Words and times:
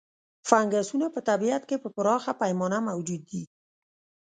فنګسونه 0.49 1.05
په 1.15 1.19
طبیعت 1.29 1.63
کې 1.69 1.75
په 1.83 1.89
پراخه 1.95 2.31
پیمانه 2.41 2.79
موجود 2.89 3.21
دي. 3.31 3.43